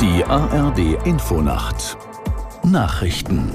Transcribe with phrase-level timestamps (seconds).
[0.00, 1.96] Die ARD Infonacht
[2.64, 3.48] Nachrichten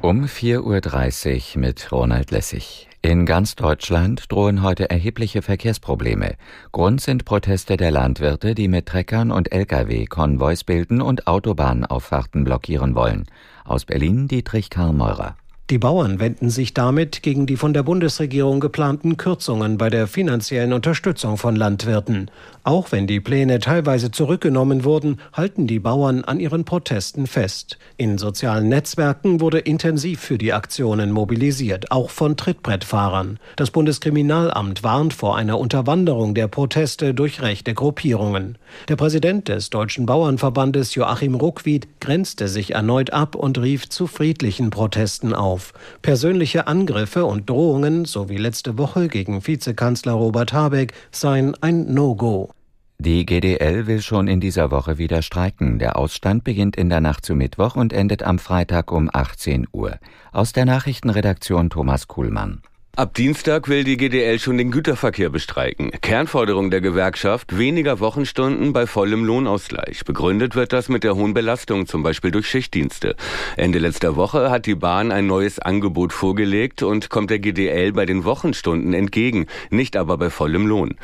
[0.00, 2.88] um 4.30 Uhr mit Ronald Lessig.
[3.02, 6.36] In ganz Deutschland drohen heute erhebliche Verkehrsprobleme.
[6.70, 12.94] Grund sind Proteste der Landwirte, die mit Treckern und Lkw Konvois bilden und Autobahnauffahrten blockieren
[12.94, 13.26] wollen.
[13.64, 15.36] Aus Berlin Dietrich Karl Meurer.
[15.68, 20.72] Die Bauern wenden sich damit gegen die von der Bundesregierung geplanten Kürzungen bei der finanziellen
[20.72, 22.30] Unterstützung von Landwirten.
[22.62, 27.78] Auch wenn die Pläne teilweise zurückgenommen wurden, halten die Bauern an ihren Protesten fest.
[27.96, 33.40] In sozialen Netzwerken wurde intensiv für die Aktionen mobilisiert, auch von Trittbrettfahrern.
[33.56, 38.56] Das Bundeskriminalamt warnt vor einer Unterwanderung der Proteste durch rechte Gruppierungen.
[38.88, 44.70] Der Präsident des Deutschen Bauernverbandes Joachim Ruckwied grenzte sich erneut ab und rief zu friedlichen
[44.70, 45.72] Protesten auf auf.
[46.02, 52.50] Persönliche Angriffe und Drohungen, so wie letzte Woche gegen Vizekanzler Robert Habeck, seien ein No-Go.
[52.98, 55.78] Die GDL will schon in dieser Woche wieder streiken.
[55.78, 59.98] Der Ausstand beginnt in der Nacht zu Mittwoch und endet am Freitag um 18 Uhr.
[60.32, 62.62] Aus der Nachrichtenredaktion Thomas Kuhlmann.
[62.98, 65.90] Ab Dienstag will die GDL schon den Güterverkehr bestreiken.
[66.00, 70.06] Kernforderung der Gewerkschaft, weniger Wochenstunden bei vollem Lohnausgleich.
[70.06, 73.14] Begründet wird das mit der hohen Belastung, zum Beispiel durch Schichtdienste.
[73.58, 78.06] Ende letzter Woche hat die Bahn ein neues Angebot vorgelegt und kommt der GDL bei
[78.06, 80.94] den Wochenstunden entgegen, nicht aber bei vollem Lohn.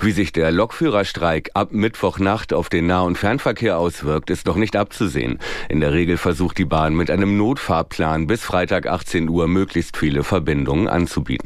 [0.00, 4.74] Wie sich der Lokführerstreik ab Mittwochnacht auf den Nah- und Fernverkehr auswirkt, ist noch nicht
[4.74, 5.38] abzusehen.
[5.68, 10.24] In der Regel versucht die Bahn mit einem Notfahrplan bis Freitag 18 Uhr möglichst viele
[10.24, 11.41] Verbindungen anzubieten.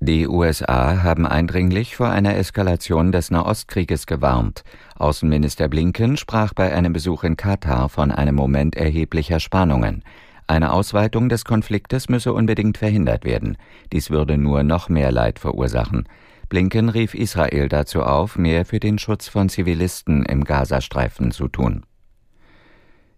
[0.00, 4.62] Die USA haben eindringlich vor einer Eskalation des Nahostkrieges gewarnt.
[4.94, 10.04] Außenminister Blinken sprach bei einem Besuch in Katar von einem Moment erheblicher Spannungen.
[10.46, 13.56] Eine Ausweitung des Konfliktes müsse unbedingt verhindert werden.
[13.92, 16.08] Dies würde nur noch mehr Leid verursachen.
[16.48, 21.84] Blinken rief Israel dazu auf, mehr für den Schutz von Zivilisten im Gazastreifen zu tun.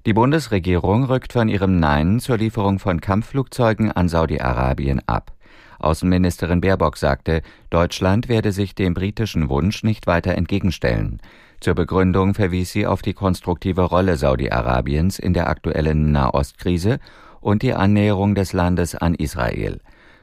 [0.07, 5.33] Die Bundesregierung rückt von ihrem Nein zur Lieferung von Kampfflugzeugen an Saudi-Arabien ab.
[5.79, 11.21] Außenministerin Baerbock sagte, Deutschland werde sich dem britischen Wunsch nicht weiter entgegenstellen.
[11.61, 16.99] Zur Begründung verwies sie auf die konstruktive Rolle Saudi-Arabiens in der aktuellen Nahostkrise
[17.41, 19.81] und die Annäherung des Landes an Israel.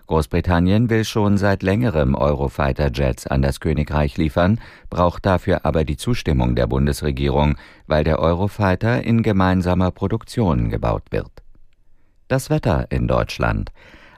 [0.07, 6.55] Großbritannien will schon seit längerem Eurofighter-Jets an das Königreich liefern, braucht dafür aber die Zustimmung
[6.55, 7.55] der Bundesregierung,
[7.87, 11.31] weil der Eurofighter in gemeinsamer Produktion gebaut wird.
[12.27, 13.71] Das Wetter in Deutschland.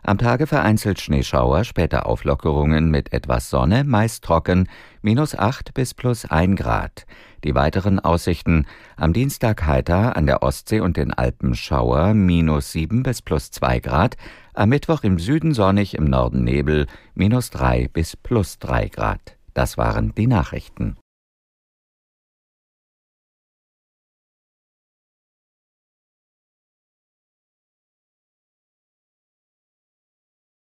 [0.04, 4.70] Am Tage vereinzelt Schneeschauer, später Auflockerungen mit etwas Sonne, meist trocken,
[5.02, 7.06] minus 8 bis plus 1 Grad.
[7.44, 8.66] Die weiteren Aussichten
[8.96, 13.80] am Dienstag heiter, an der Ostsee und den Alpen Schauer, minus 7 bis plus 2
[13.80, 14.18] Grad,
[14.54, 19.38] am Mittwoch im Süden sonnig, im Norden Nebel, minus 3 bis plus 3 Grad.
[19.54, 20.98] Das waren die Nachrichten.